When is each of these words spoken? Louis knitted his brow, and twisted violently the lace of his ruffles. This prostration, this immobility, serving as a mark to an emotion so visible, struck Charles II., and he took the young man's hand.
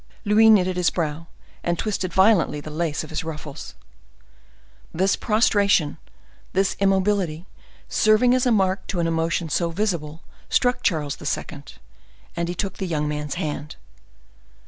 Louis 0.25 0.49
knitted 0.49 0.77
his 0.77 0.89
brow, 0.89 1.27
and 1.63 1.77
twisted 1.77 2.11
violently 2.11 2.59
the 2.59 2.71
lace 2.71 3.03
of 3.03 3.11
his 3.11 3.23
ruffles. 3.23 3.75
This 4.91 5.15
prostration, 5.15 5.99
this 6.53 6.75
immobility, 6.79 7.45
serving 7.87 8.33
as 8.33 8.47
a 8.47 8.51
mark 8.51 8.87
to 8.87 8.99
an 8.99 9.05
emotion 9.05 9.47
so 9.47 9.69
visible, 9.69 10.23
struck 10.49 10.81
Charles 10.81 11.21
II., 11.21 11.63
and 12.35 12.49
he 12.49 12.55
took 12.55 12.77
the 12.77 12.87
young 12.87 13.07
man's 13.07 13.35
hand. 13.35 13.75